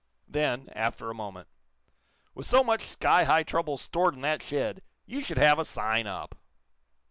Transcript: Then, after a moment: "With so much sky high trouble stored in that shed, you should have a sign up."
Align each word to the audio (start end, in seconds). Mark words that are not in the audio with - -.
Then, 0.27 0.67
after 0.73 1.11
a 1.11 1.13
moment: 1.13 1.47
"With 2.33 2.47
so 2.47 2.63
much 2.63 2.89
sky 2.89 3.25
high 3.25 3.43
trouble 3.43 3.77
stored 3.77 4.15
in 4.15 4.21
that 4.21 4.41
shed, 4.41 4.81
you 5.05 5.21
should 5.21 5.37
have 5.37 5.59
a 5.59 5.63
sign 5.65 6.07
up." 6.07 6.33